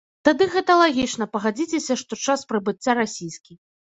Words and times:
Тады 0.27 0.45
гэта 0.53 0.77
лагічна, 0.79 1.27
пагадзіцеся, 1.35 1.97
што 2.03 2.13
час 2.25 2.45
прыбыцця 2.53 2.95
расійскі. 3.01 3.53